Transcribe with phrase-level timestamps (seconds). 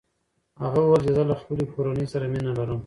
[0.63, 2.79] هغه وویل چې زه له خپلې کورنۍ سره مینه لرم.